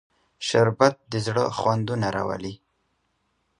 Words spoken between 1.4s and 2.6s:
خوندونه راولي